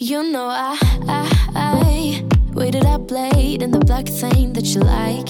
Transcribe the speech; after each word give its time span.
You 0.00 0.22
know 0.22 0.46
I, 0.46 0.78
I, 1.08 1.50
I 1.56 2.24
waited 2.54 2.86
up 2.86 3.10
late 3.10 3.62
in 3.62 3.72
the 3.72 3.80
black 3.80 4.06
thing 4.06 4.52
that 4.52 4.66
you 4.66 4.80
like. 4.82 5.26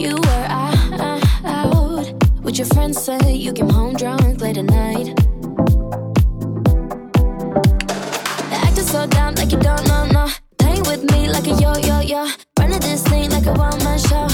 You 0.00 0.14
were 0.14 0.46
out, 0.48 1.34
out 1.44 2.44
with 2.44 2.58
your 2.58 2.68
friends, 2.68 3.02
said 3.02 3.26
you 3.26 3.52
came 3.52 3.68
home 3.68 3.96
drunk 3.96 4.40
late 4.40 4.58
at 4.58 4.66
night. 4.66 5.18
Acting 8.52 8.84
so 8.84 9.08
down 9.08 9.34
like 9.34 9.50
you 9.50 9.58
don't 9.58 9.84
know, 9.88 10.06
no. 10.12 10.28
Playing 10.58 10.84
with 10.84 11.02
me 11.10 11.28
like 11.28 11.48
a 11.48 11.60
yo 11.60 11.74
yo 11.74 11.98
yo. 12.02 12.30
Running 12.56 12.78
this 12.78 13.02
thing 13.02 13.30
like 13.30 13.46
a 13.46 13.52
one 13.54 13.82
man 13.82 13.98
show. 13.98 14.28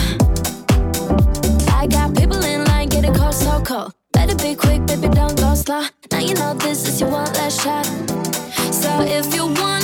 I 1.73 1.87
got 1.87 2.15
people 2.15 2.45
in 2.45 2.65
line 2.67 2.91
getting 2.91 3.15
caught 3.15 3.33
so 3.33 3.63
cold. 3.65 3.95
Better 4.13 4.35
be 4.35 4.55
quick, 4.55 4.85
baby, 4.85 5.09
don't 5.09 5.35
go 5.39 5.55
slow 5.55 5.87
you 6.27 6.35
know 6.35 6.55
this 6.55 6.89
is 6.89 7.01
your 7.01 7.11
one 7.11 7.33
last 7.35 7.63
shot. 7.63 7.87
So 8.73 8.91
if 9.03 9.33
you 9.35 9.47
want. 9.47 9.76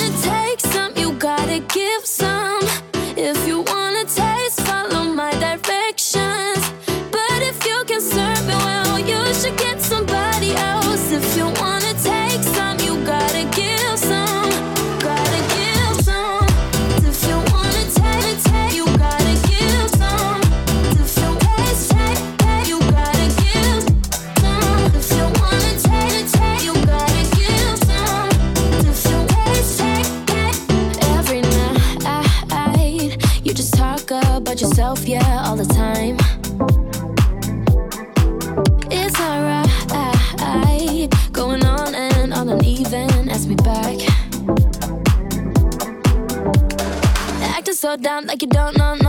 like 48.33 48.41
you 48.41 48.47
don't 48.47 48.75
know 48.77 49.02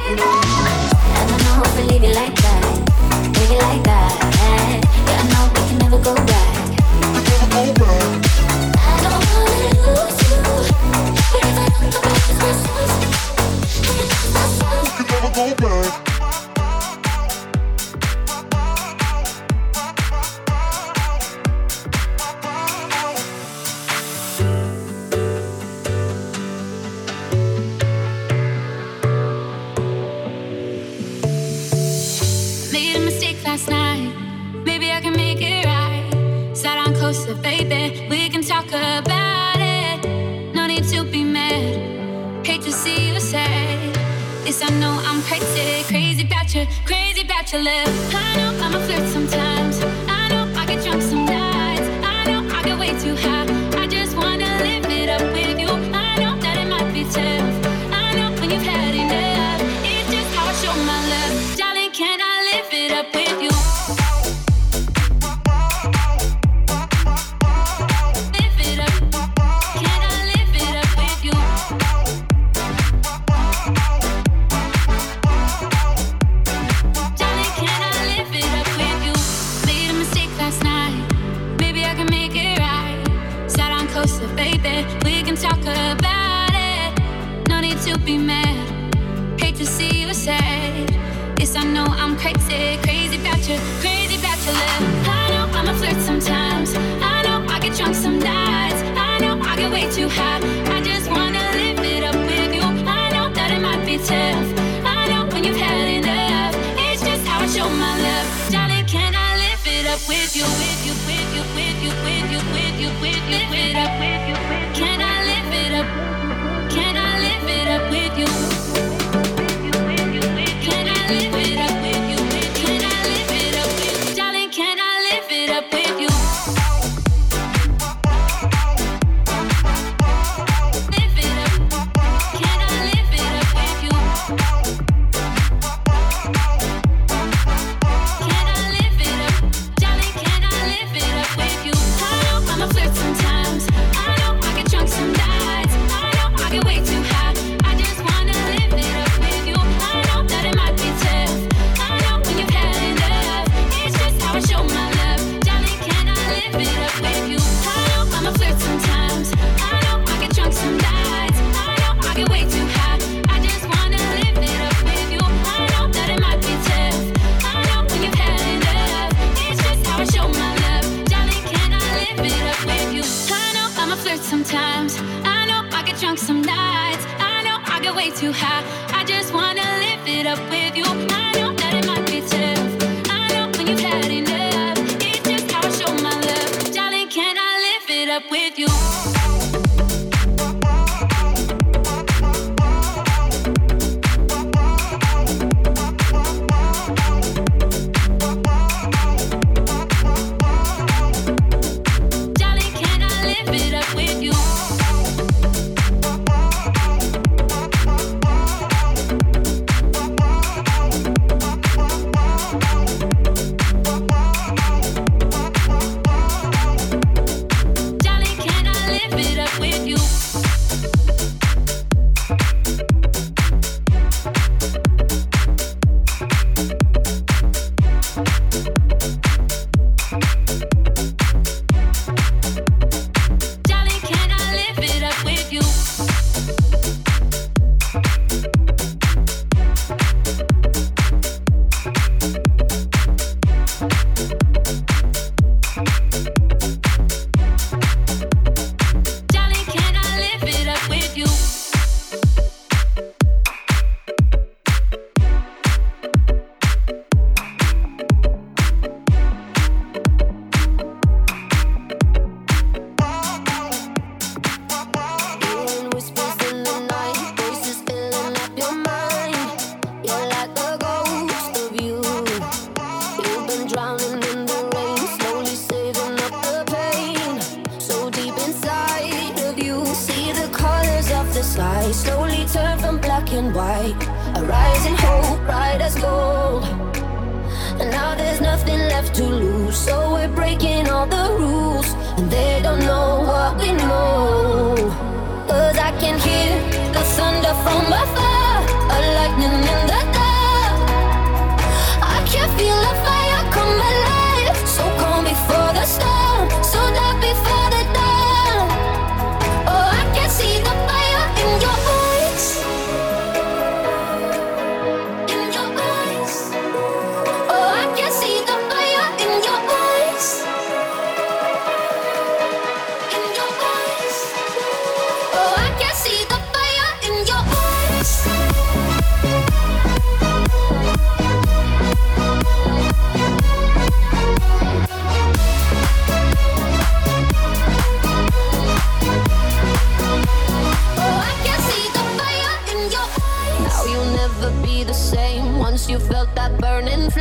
I 0.00 0.14
don't 1.28 1.42
know 1.44 1.62
if 1.64 1.78
like 2.14 2.34
that, 2.34 2.62
like 3.58 3.82
that. 3.84 4.82
Yeah, 5.06 5.18
I 5.18 5.28
know 5.32 5.52
we 5.52 5.68
can 5.68 5.78
never 5.78 5.98
go 6.02 6.14
back. 6.14 6.37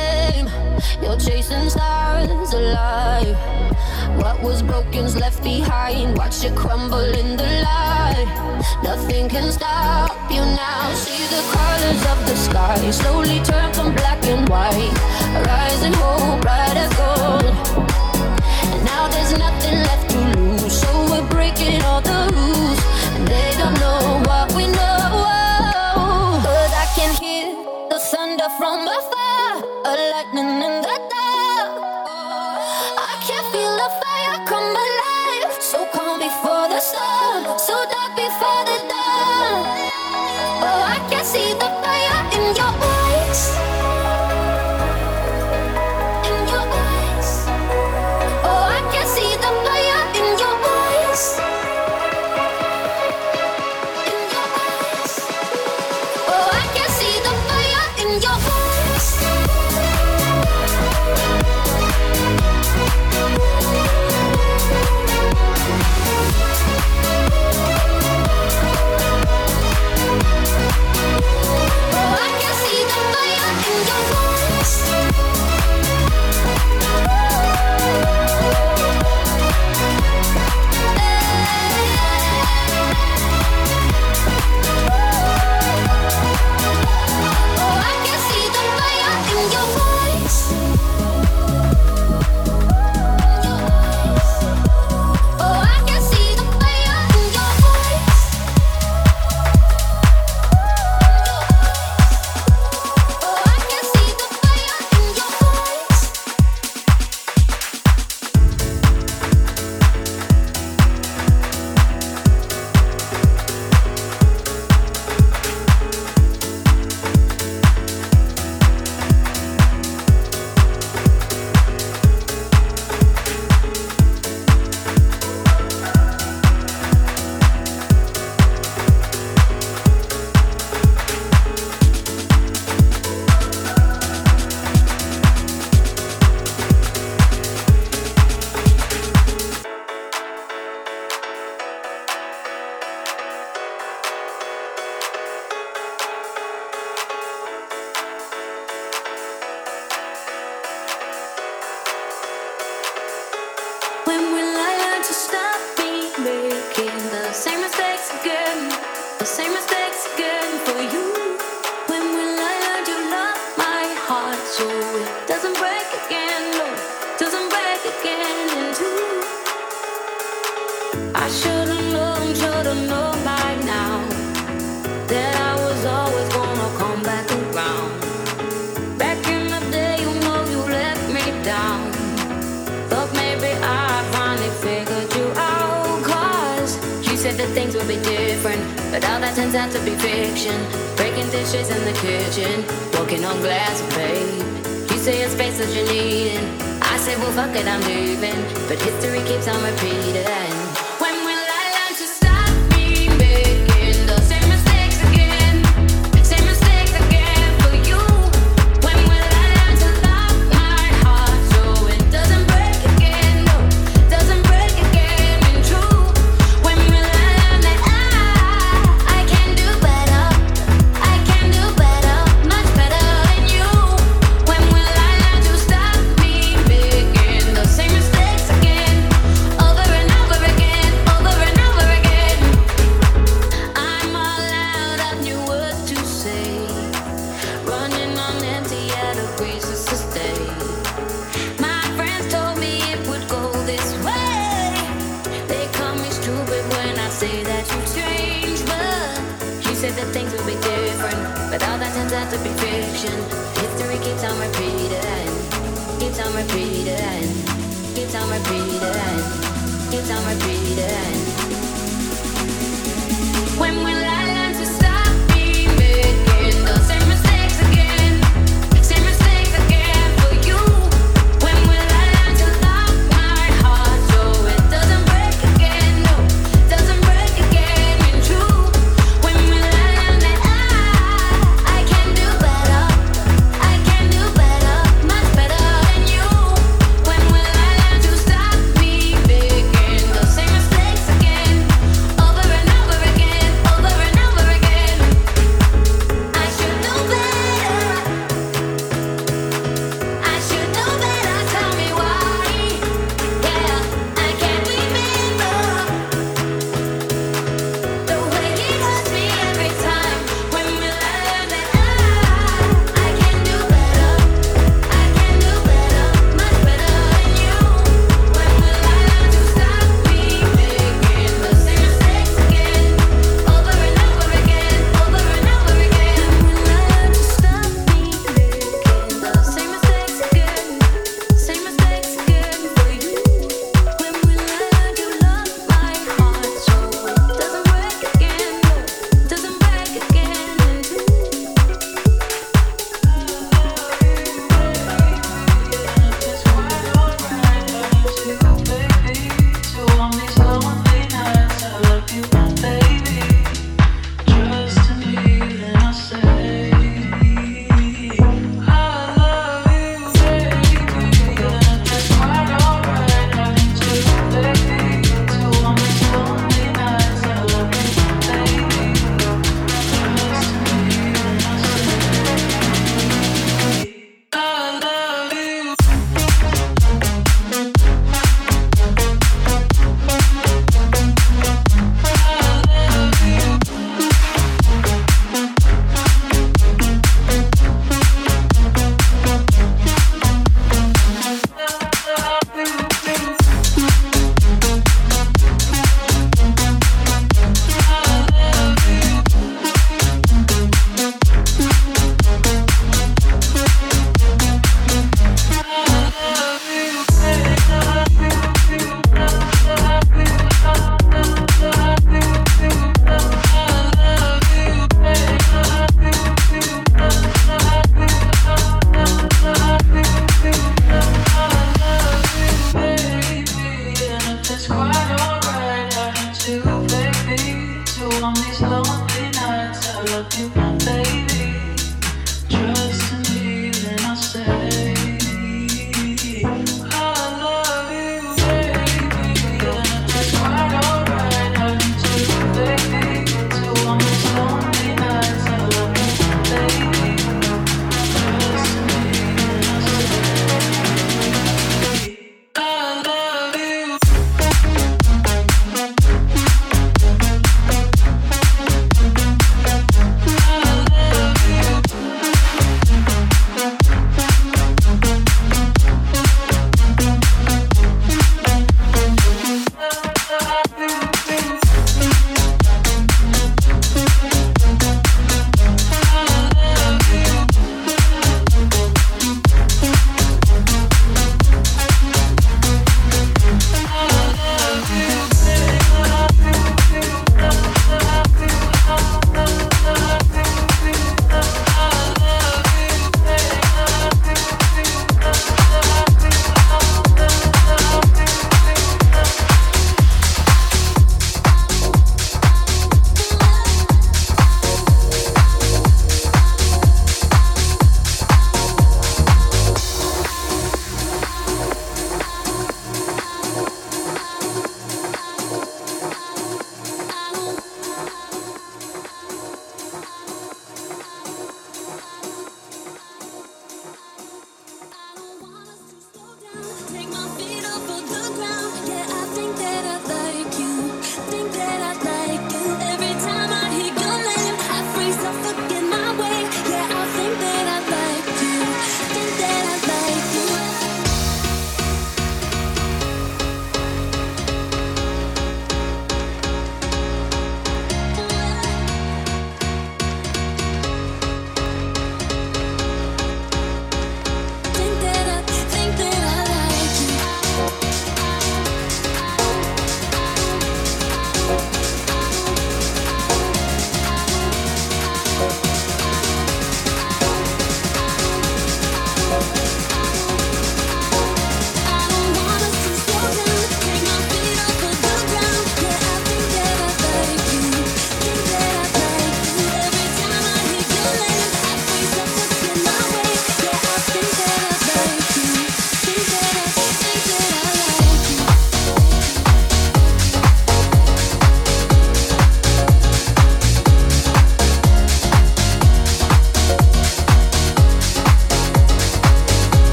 blame. 0.00 0.48
You're 1.02 1.18
chasing 1.18 1.68
stars 1.70 2.52
alive. 2.52 3.36
What 4.20 4.42
was 4.42 4.62
broken's 4.62 5.16
left 5.16 5.42
behind. 5.42 6.16
Watch 6.16 6.44
it 6.44 6.54
crumble 6.56 7.10
in 7.20 7.36
the 7.36 7.50
light. 7.68 8.28
Nothing 8.82 9.28
can 9.28 9.50
stop 9.52 10.30
you 10.30 10.42
now. 10.64 10.92
See 10.94 11.24
the 11.34 11.42
colors 11.54 12.02
of 12.12 12.18
the 12.28 12.36
sky 12.36 12.90
slowly 12.90 13.40
turn 13.50 13.72
from 13.72 13.94
black 13.94 14.22
and 14.24 14.48
white. 14.48 14.94
Rising 15.46 15.94
hope, 16.02 16.40
bright 16.42 16.76
as 16.84 16.92
gold. 17.00 17.54
And 18.72 18.84
now 18.84 19.08
there's 19.12 19.32
nothing 19.46 19.76
left 19.88 20.06
to 20.12 20.20
lose. 20.36 20.80
So 20.80 20.90
we're 21.10 21.28
breaking 21.28 21.82
all 21.82 22.00
the 22.00 22.20
rules. 22.36 22.80
And 23.14 23.26
they 23.32 23.50
don't 23.60 23.79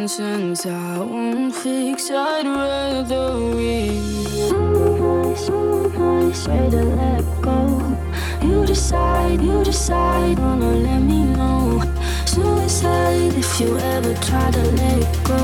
contentions. 0.00 0.64
I 0.64 0.98
won't 0.98 1.54
fix, 1.54 2.10
I'd 2.10 2.46
rather 2.46 3.34
leave. 3.34 4.02
So 4.48 5.88
nice, 5.98 6.48
way 6.48 6.70
to 6.70 6.84
let 7.00 7.24
go. 7.42 7.96
You 8.42 8.64
decide, 8.64 9.42
you 9.42 9.62
decide, 9.62 10.38
wanna 10.38 10.72
let 10.72 11.00
me 11.00 11.24
know. 11.24 11.82
Suicide 12.24 13.34
if 13.34 13.60
you 13.60 13.76
ever 13.76 14.14
try 14.14 14.50
to 14.50 14.62
let 14.80 15.24
go. 15.24 15.40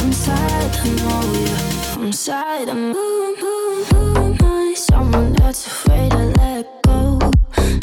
I'm 0.00 0.12
sad, 0.12 0.76
I 0.82 0.88
know 1.00 1.22
you. 1.40 2.02
I'm 2.02 2.12
sad, 2.12 2.68
I'm 2.70 2.92
moving, 2.92 3.36
moving, 3.42 4.36
moving. 4.38 4.74
Someone 4.74 5.32
that's 5.34 5.66
afraid 5.66 6.10
to 6.12 6.24
let 6.40 6.82
go. 6.82 7.18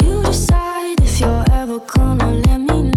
You 0.02 0.22
decide 0.22 1.00
if 1.00 1.20
you're 1.20 1.44
ever 1.52 1.78
gonna 1.78 2.32
let 2.46 2.58
me 2.58 2.82
know. 2.82 2.93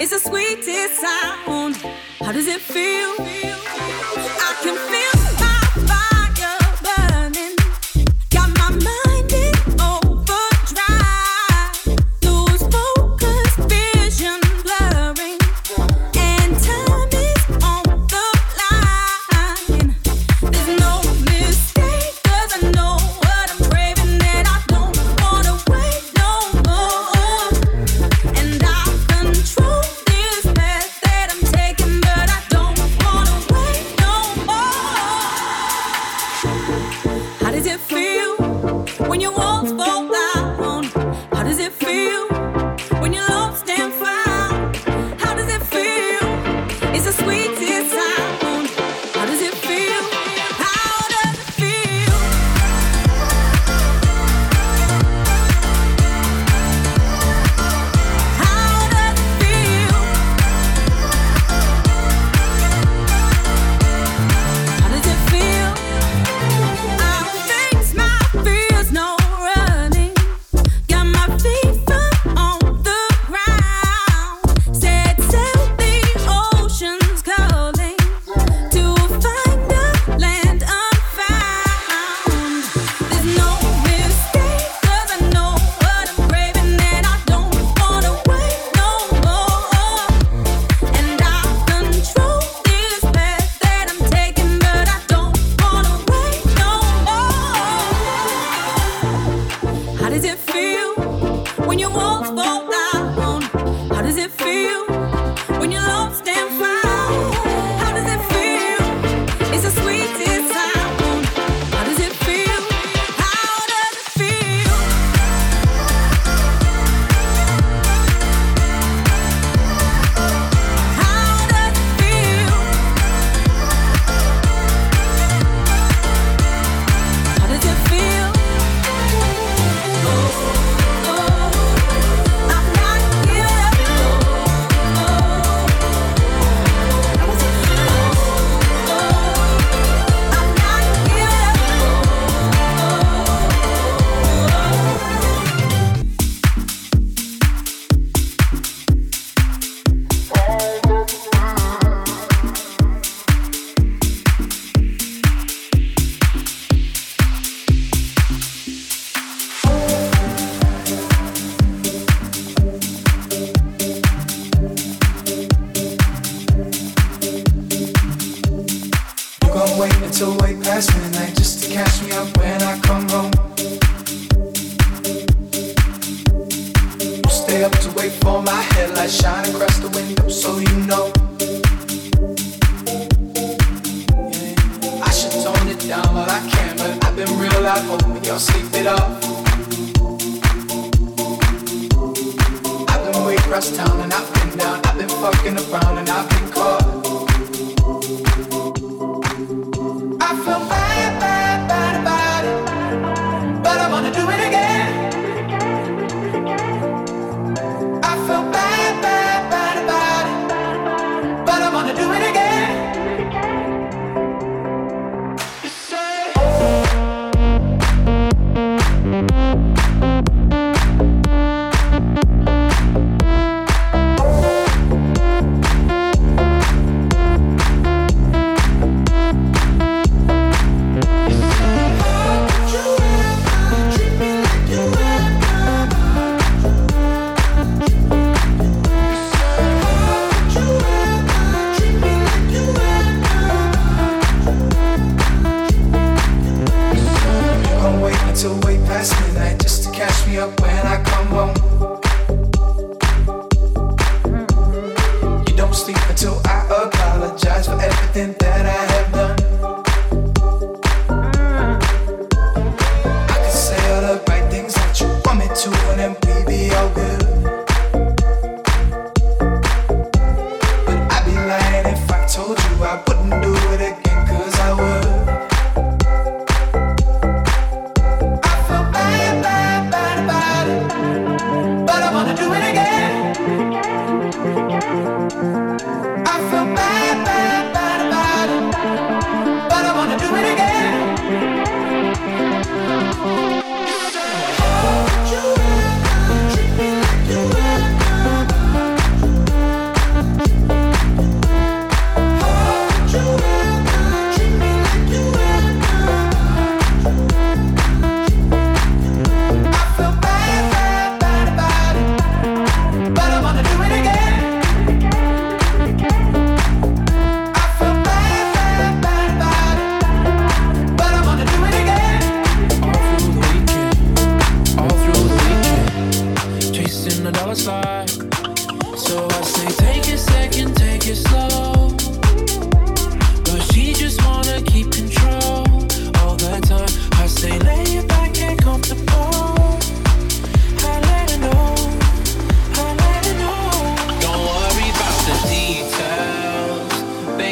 It's 0.00 0.12
the 0.12 0.20
sweetest 0.20 1.00
sound. 1.00 1.76
How 2.20 2.30
does 2.30 2.46
it 2.46 2.60
feel? 2.60 3.14
I 3.18 4.54
can 4.62 4.76
feel. 4.76 5.07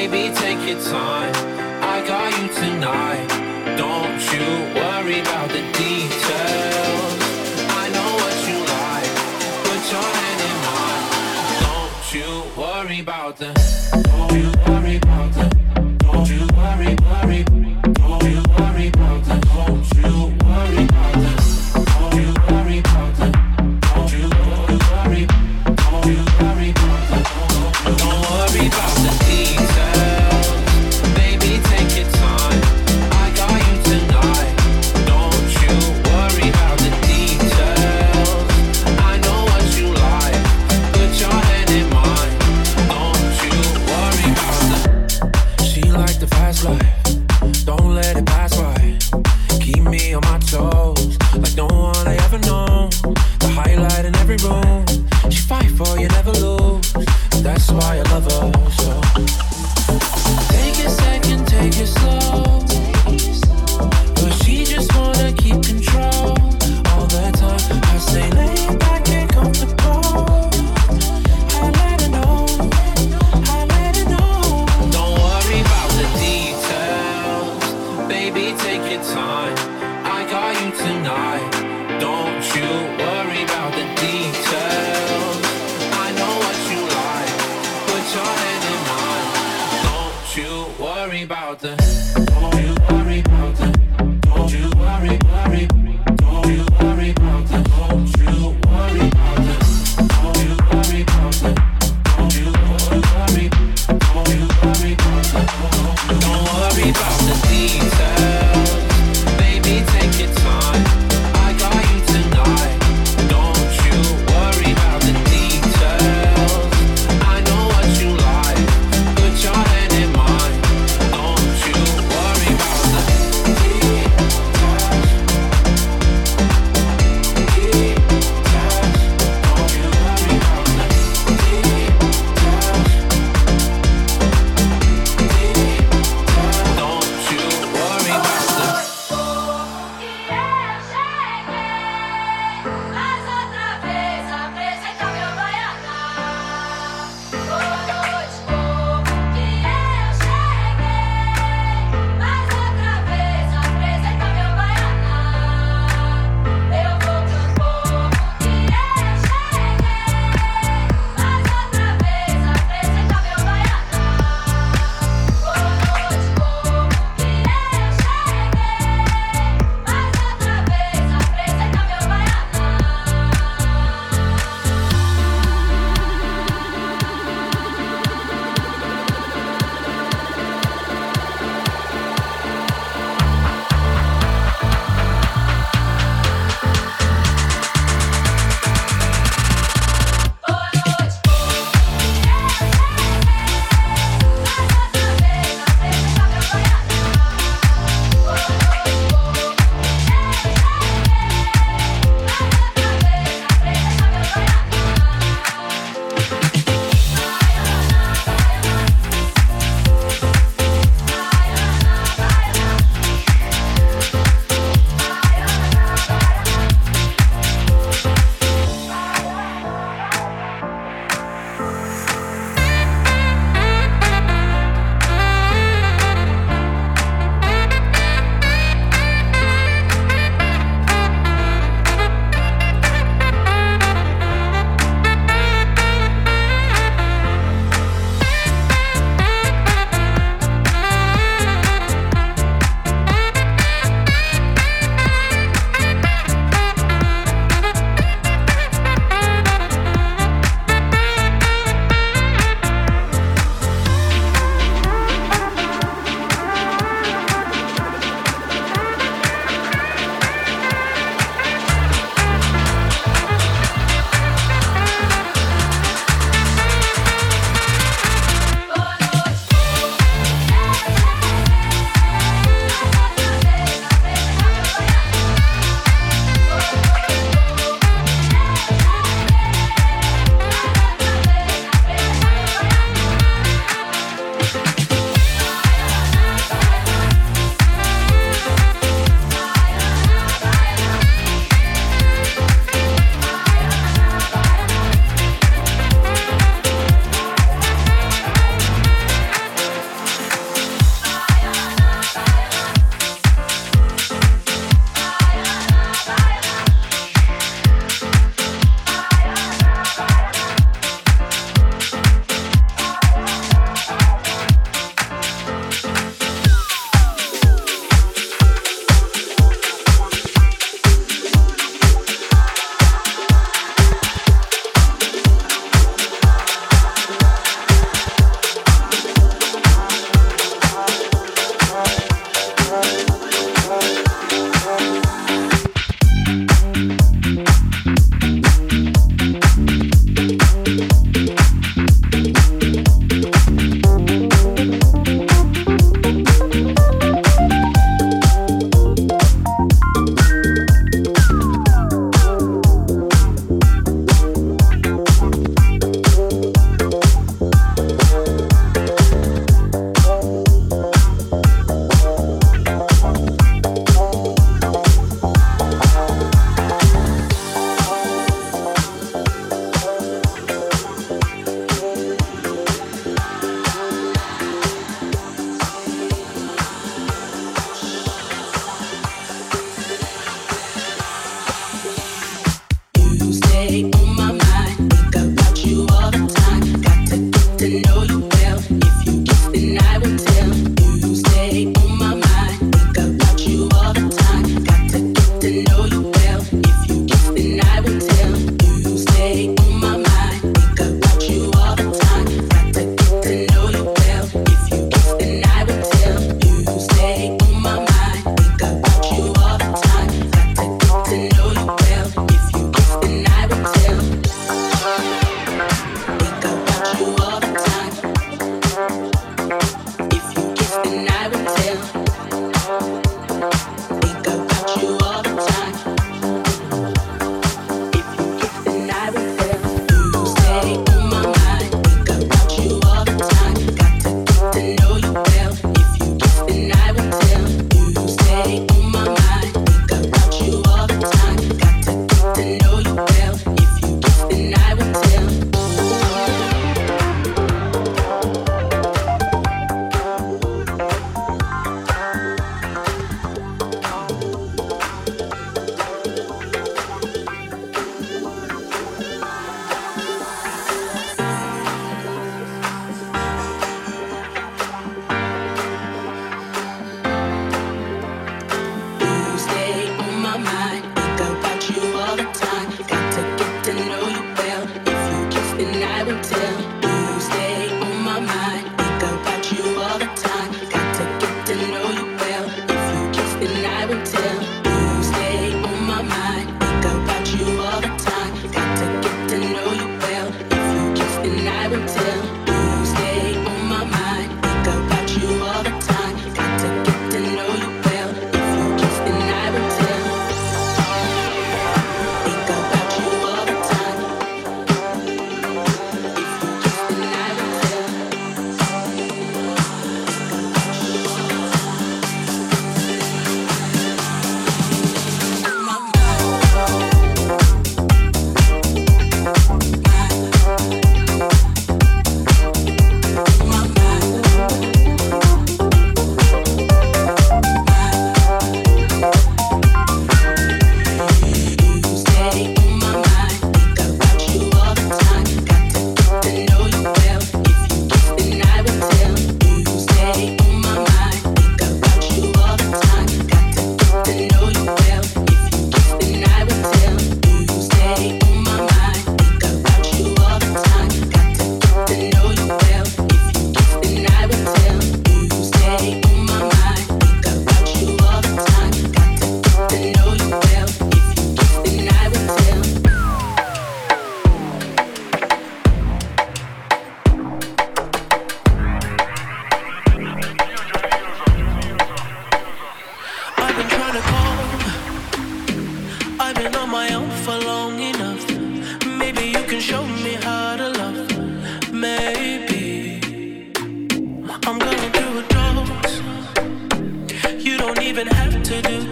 baby, 0.08 0.34
take 0.34 0.68
your 0.68 0.80
time. 0.82 1.34
I 1.82 2.04
got 2.06 2.30
you 2.40 2.48
tonight. 2.48 3.26
Don't 3.76 4.20
you 4.32 4.46
worry 4.80 5.20
about 5.20 5.48
the 5.50 5.62
deal. 5.72 5.95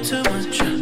too 0.04 0.22
much. 0.24 0.73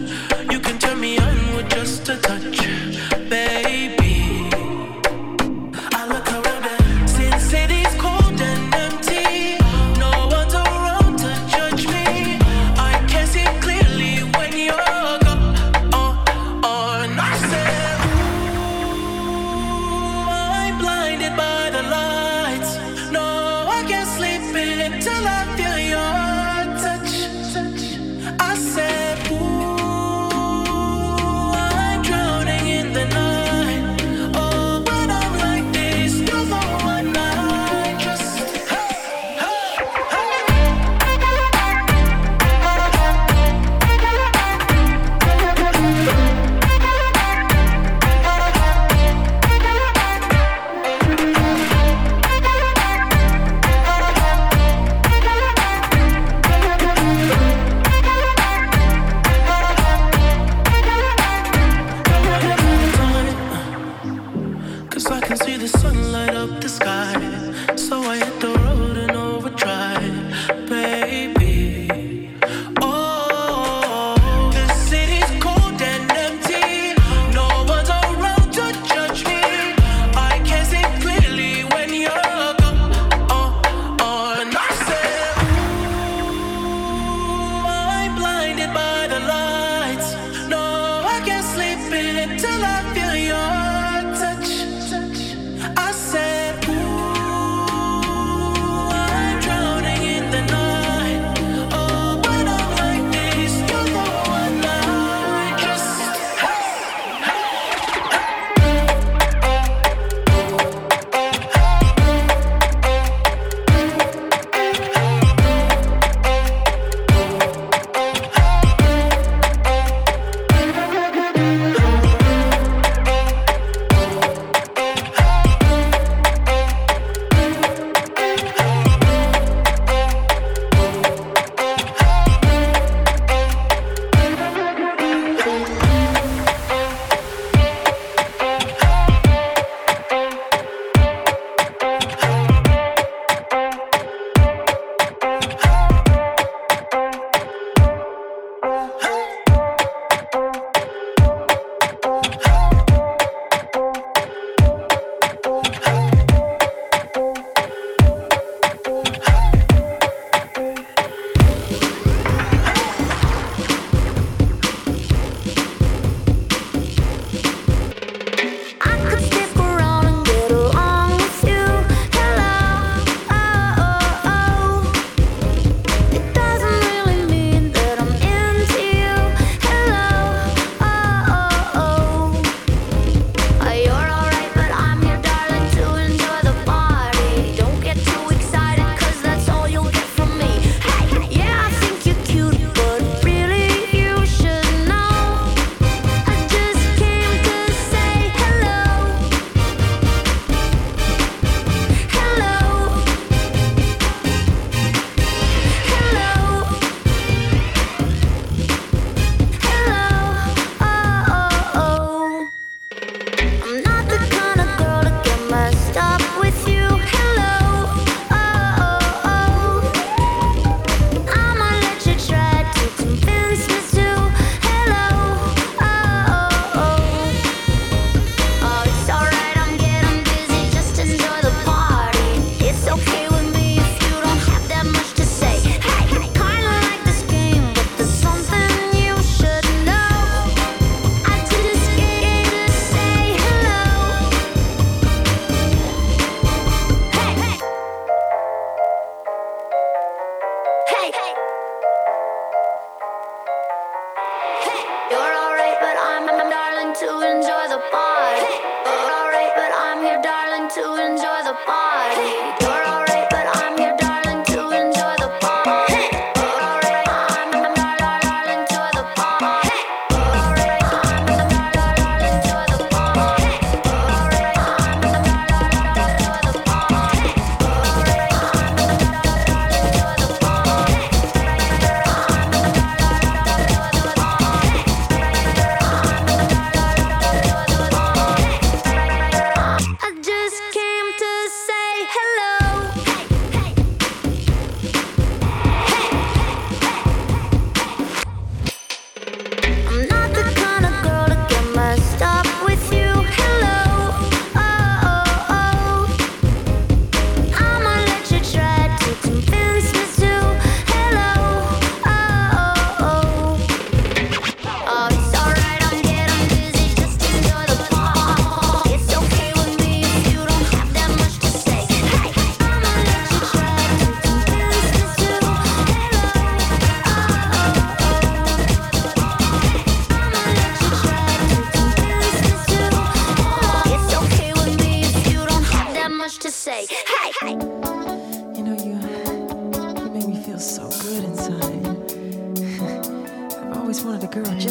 Girl 344.32 344.61